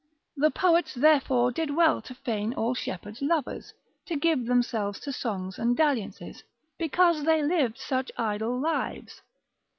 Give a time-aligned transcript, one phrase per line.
[0.35, 3.71] The poets therefore did well to feign all shepherds lovers,
[4.07, 6.41] to give themselves to songs and dalliances,
[6.79, 9.21] because they lived such idle lives.